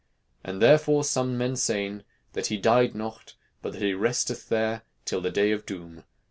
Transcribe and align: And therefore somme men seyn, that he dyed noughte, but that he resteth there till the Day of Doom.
And 0.43 0.59
therefore 0.63 1.03
somme 1.03 1.37
men 1.37 1.53
seyn, 1.55 2.03
that 2.33 2.47
he 2.47 2.57
dyed 2.57 2.95
noughte, 2.95 3.35
but 3.61 3.73
that 3.73 3.83
he 3.83 3.93
resteth 3.93 4.49
there 4.49 4.81
till 5.05 5.21
the 5.21 5.29
Day 5.29 5.51
of 5.51 5.63
Doom. 5.63 6.05